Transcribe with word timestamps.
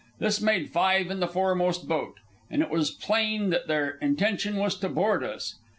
This 0.17 0.41
made 0.41 0.71
five 0.71 1.11
in 1.11 1.19
the 1.19 1.27
foremost 1.27 1.87
boat, 1.87 2.15
and 2.49 2.63
it 2.63 2.71
was 2.71 2.89
plain 2.89 3.51
that 3.51 3.67
their 3.67 3.99
intention 4.01 4.55
was 4.55 4.75
to 4.79 4.89
board 4.89 5.23
us. 5.23 5.57